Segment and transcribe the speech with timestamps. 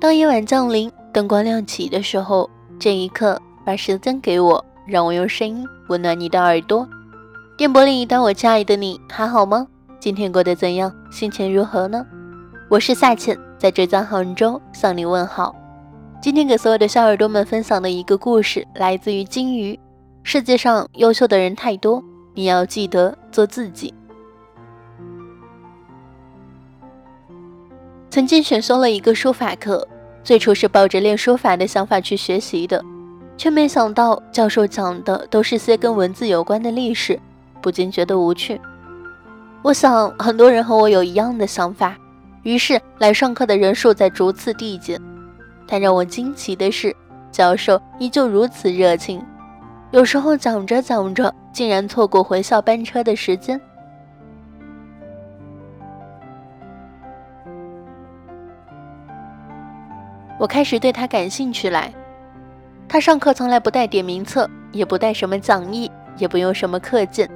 [0.00, 6.86] 当夜晚降临，灯光亮起的时候，这一刻，把时间给我，让我用声音温暖你的耳朵。
[7.56, 9.66] 电波另一端，我亲爱的你还好吗？
[10.00, 10.92] 今天过得怎样？
[11.12, 12.04] 心情如何呢？
[12.68, 15.54] 我是夏倩，在浙江杭州向你问好。
[16.22, 19.76] 今天给所有的小耳朵们分享的一个故事，来自于金鱼。
[20.22, 22.00] 世界上优秀的人太多，
[22.32, 23.92] 你要记得做自己。
[28.08, 29.84] 曾经选修了一个书法课，
[30.22, 32.80] 最初是抱着练书法的想法去学习的，
[33.36, 37.18] 却没想到教授讲的都是些跟文字有关的历史，
[37.60, 38.60] 不禁觉得无趣。
[39.60, 41.96] 我想很多人和我有一样的想法，
[42.44, 45.02] 于是来上课的人数在逐次递减。
[45.66, 46.94] 但让我惊奇的是，
[47.30, 49.24] 教授依旧如此热情，
[49.90, 53.60] 有时候讲着讲着，竟然错过回校班车的时间。
[60.38, 61.92] 我开始对他感兴趣来。
[62.88, 67.30] 他上课从来不带点名册，也不带什么讲义，也不用什么课件，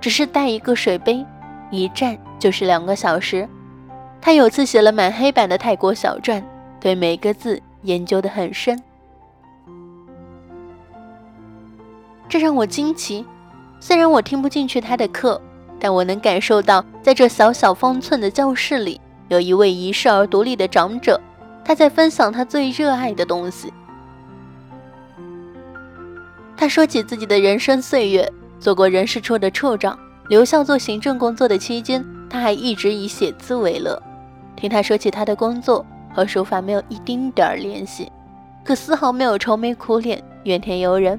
[0.00, 1.24] 只是带一个水杯，
[1.70, 3.48] 一站就是两个小时。
[4.20, 6.44] 他有次写了满黑板的泰国小传，
[6.82, 8.82] 对每个字研究得很深，
[12.28, 13.24] 这让我惊奇。
[13.78, 15.40] 虽然我听不进去他的课，
[15.78, 21.20] 但我能感受到，在这小小方寸的教室里，有一位遗世而独立的长者。
[21.64, 23.72] 他在分享他最热爱的东西。
[26.56, 34.02] 他说起自己的人生岁月，做过人事处的处长，留校做行政工作的期间，他还一直以写字为乐。
[34.56, 38.10] 听他说起他的工作和书法没有一丁点儿联系，
[38.64, 41.18] 可丝毫没有愁眉苦脸、怨天尤人。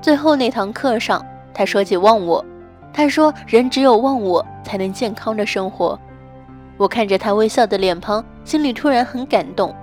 [0.00, 2.44] 最后那堂课上，他说起忘我，
[2.92, 5.98] 他说人只有忘我，才能健康的生活。
[6.76, 9.74] 我看着他微笑的脸庞，心里突然很感动。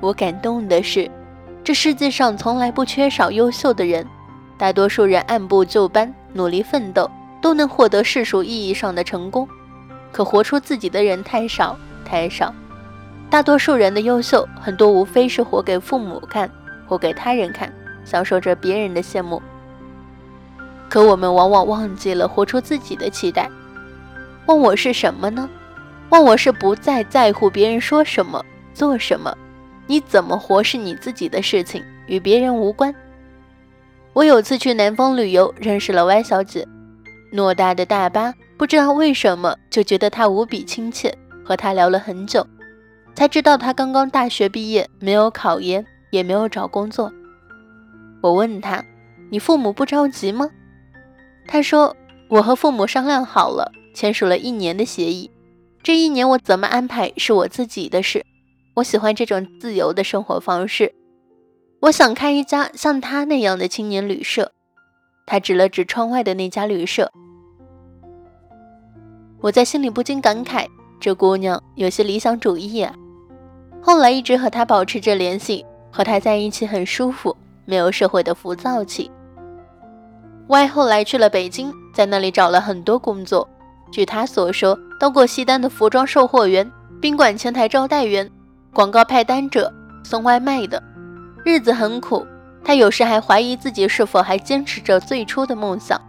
[0.00, 1.10] 我感动的是，
[1.62, 4.06] 这世界上从来不缺少优秀的人，
[4.56, 7.10] 大多数人按部就班、努力奋斗，
[7.42, 9.46] 都能获得世俗意义上的成功。
[10.12, 12.54] 可活出自己的人太少太少。
[13.28, 16.50] 大多数人的优秀，很多无非是活给父母看，
[16.86, 17.72] 活给他人看，
[18.04, 19.42] 享受着别人的羡慕。
[20.88, 23.50] 可我们往往忘记了活出自己的期待。
[24.46, 25.48] 问我是什么呢？
[26.10, 28.42] 忘我是不再在乎别人说什么、
[28.72, 29.36] 做什么，
[29.88, 32.94] 你怎么活是你自己的事情，与别人无关。
[34.12, 36.66] 我有次去南方旅游，认识了 Y 小姐，
[37.32, 41.12] 偌大的大巴，不知道为什么就觉得她无比亲切，
[41.44, 42.46] 和她聊了很久，
[43.16, 47.10] 才知道他刚刚大学毕业，没有考研，也没有找工作。
[48.20, 48.84] 我问他
[49.32, 50.50] ：“你父母不着急吗？”
[51.48, 51.96] 他说
[52.28, 55.30] ：“我和父母商量好了，签署了一年的协议。”
[55.82, 58.26] 这一年我怎么安排是我自己的事，
[58.74, 60.92] 我喜欢这种自由的生活方式。
[61.80, 64.52] 我想开一家像他那样的青年旅社。
[65.24, 67.10] 他指了指窗外的那家旅社，
[69.40, 70.66] 我在心里不禁感慨：
[71.00, 72.94] 这姑娘有些理想主义啊。
[73.82, 79.10] 后来一直和他保持着联系，和他在一起很舒服，没有社会的浮躁气。
[80.48, 83.48] Y 后来去了北京，在那里找了很多工作。
[83.90, 86.70] 据他所说，当过西单的服装售货员、
[87.00, 88.28] 宾馆前台招待员、
[88.72, 89.72] 广告派单者、
[90.04, 90.82] 送外卖的，
[91.44, 92.26] 日子很苦。
[92.64, 96.00] 他有时还怀疑自己是否还坚持着最初的梦想。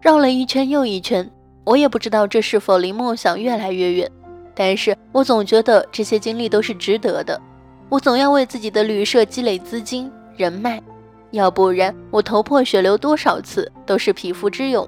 [0.00, 1.30] 绕了一圈又一圈，
[1.64, 4.10] 我也不知道这是否离梦想越来越远。
[4.58, 7.40] 但是我总觉得这些经历都是值得的。
[7.88, 10.82] 我总要为自己的旅社积累资金、人脉，
[11.30, 14.86] 要不然我头破血流多少次都是匹夫之勇。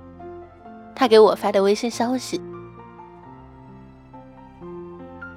[0.93, 2.41] 他给我发的微信消息。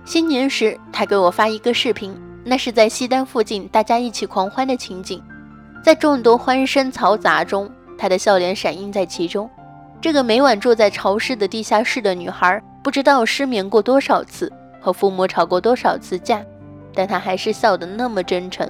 [0.03, 5.21] 新年时，他给我发一个视频，那是在西单附近大家一起狂欢的情景，
[5.83, 7.69] 在众多欢声嘈杂中，
[7.99, 9.47] 他的笑脸闪映在其中。
[10.03, 14.51] 这个每晚住在潮湿的地下室的女孩，不知道失眠过多少次，
[14.81, 16.43] 和父母吵过多少次架，
[16.93, 18.69] 但她还是笑得那么真诚。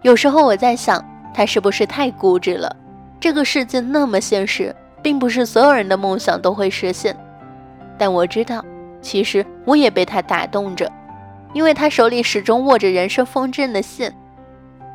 [0.00, 1.04] 有时候我在想，
[1.34, 2.74] 她是不是太固执了？
[3.20, 4.74] 这个世界那么现实。
[5.02, 7.14] 并不是所有人的梦想都会实现，
[7.96, 8.64] 但我知道，
[9.00, 10.90] 其实我也被她打动着，
[11.52, 14.12] 因为她手里始终握着人生风筝的线。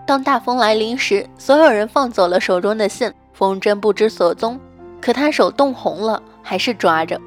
[0.05, 4.59] 当大风来临时，所有人放走了手中的线，风筝不知所踪，
[5.01, 7.19] 可他手冻红了，还是抓着。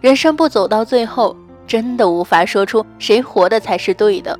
[0.00, 1.34] 人生不走到最后，
[1.66, 4.38] 真的无法说出谁活的才是对的。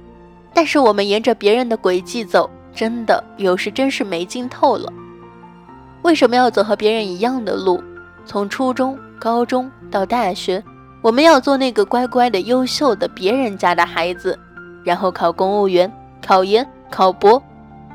[0.52, 4.92] 但是我们沿着别人的轨迹走，真的有时真是没劲透了。
[6.02, 7.82] 为什么要走和别人一样的路？
[8.26, 10.62] 从初中、高中到大学，
[11.00, 14.38] 我们要做那个乖乖的、优秀的别人家的孩子，
[14.84, 15.90] 然后考公务员、
[16.24, 17.42] 考研、考博。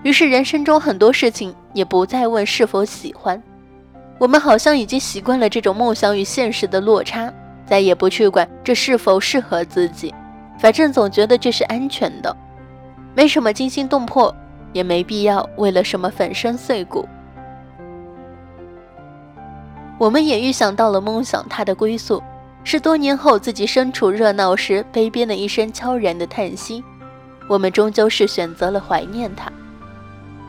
[0.03, 3.41] 于是人生中很多事情也不再问是否喜欢，
[4.19, 7.31] 我们好像已经习惯了这种梦想与现实的落差，
[7.65, 10.13] 再也不去管这是否适合自己，
[10.59, 12.35] 反正总觉得这是安全的，
[13.15, 14.35] 没什么惊心动魄，
[14.73, 17.07] 也没必要为了什么粉身碎骨。
[19.99, 22.21] 我们也预想到了梦想，它的归宿
[22.63, 26.83] 是多年后自己身处热闹时，悲边的一声悄然的叹息。
[27.47, 29.51] 我们终究是选择了怀念它，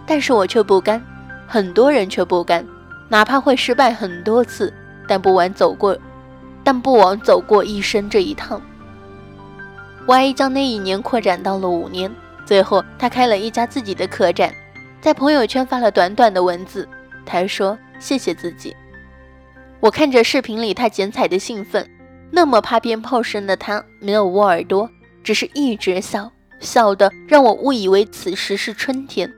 [0.07, 1.03] 但是我却不甘，
[1.47, 2.67] 很多人却不甘，
[3.09, 4.73] 哪怕会失败很多次，
[5.07, 5.99] 但不枉走过，
[6.63, 8.61] 但不枉走过一生这一趟。
[10.07, 12.11] Y 将那一年扩展到了五年，
[12.45, 14.53] 最后他开了一家自己的客栈，
[15.01, 16.89] 在朋友圈发了短短的文字，
[17.25, 18.75] 他说：“谢谢自己。”
[19.81, 21.89] 我看着视频里他剪彩的兴奋，
[22.31, 24.91] 那么怕鞭炮声的他没有捂耳朵，
[25.23, 29.31] 只是一直笑，笑的让我误以为此时是春天。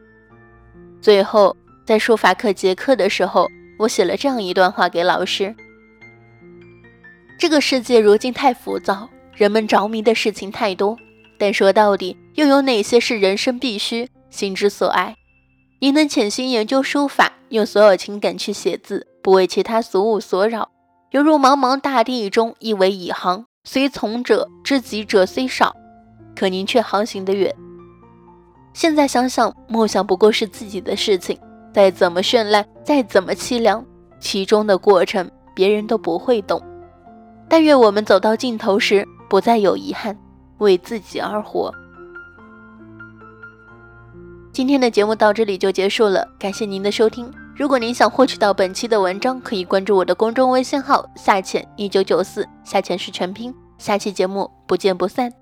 [1.00, 3.49] 最后在书法课结课的时候，
[3.81, 5.56] 我写了这样一段话给老师：
[7.38, 10.99] 这个世界如今太浮躁，人们着迷的事情太多，
[11.38, 15.17] 但说到底，又有哪些是人生必须、心之所爱？
[15.81, 19.06] 您能潜心研究书法，用所有情感去写字。
[19.23, 20.71] 不为其他俗物所扰，
[21.12, 25.75] 犹如茫茫大地中一尾蚁行，虽从者知己者虽少，
[26.37, 27.55] 可您却航行得远。
[28.75, 31.38] 现在想想，梦想不过是自己的事情，
[31.72, 33.84] 再怎么绚烂，再怎么凄凉，
[34.19, 36.61] 其中的过程别人都不会懂。
[37.49, 40.17] 但愿我们走到尽头时，不再有遗憾，
[40.58, 41.72] 为自己而活。
[44.52, 47.32] 今天的节目到这里就结束了，感谢您的收听。
[47.55, 53.55] 如果您想获取到本期的文章，可以关注我的公众微信号“下潜一九九四”，下潜是全拼。
[53.78, 55.40] 下期节目不见不散。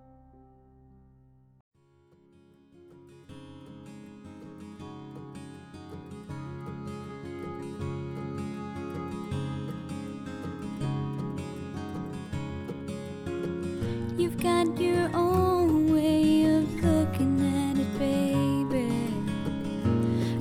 [14.28, 18.92] You've got your own way of looking at it, baby.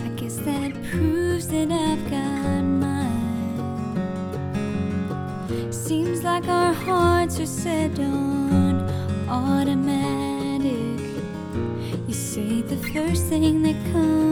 [0.03, 3.71] I guess that proves that I've got mine.
[5.71, 8.89] Seems like our hearts are set on
[9.29, 10.99] automatic.
[12.07, 14.26] You say the first thing that comes.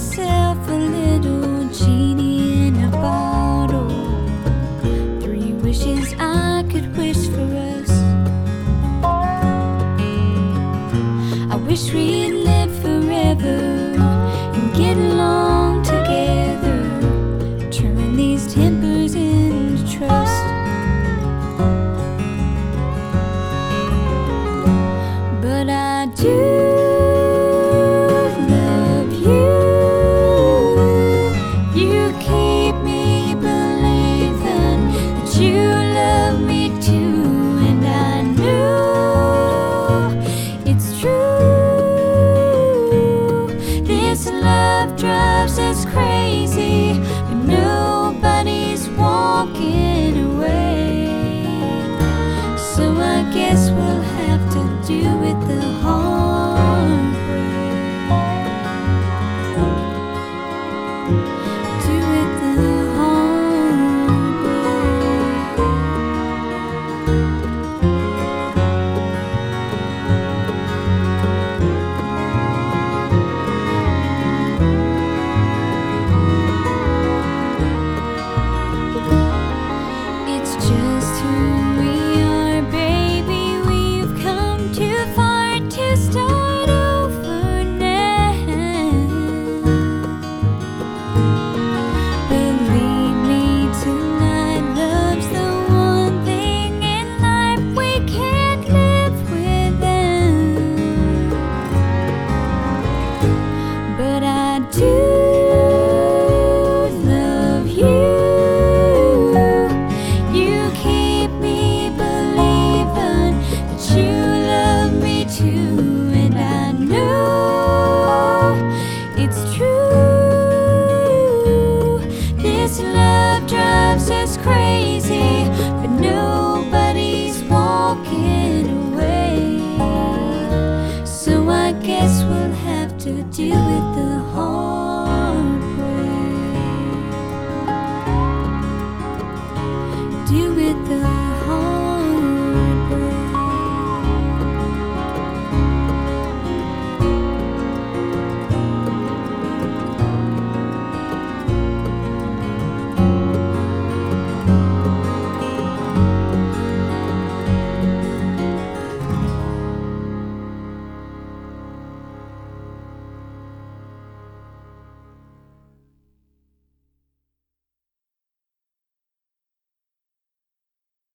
[0.00, 3.90] myself a little genie in a bottle.
[5.20, 7.90] Three wishes I could wish for us.
[11.52, 12.39] I wish we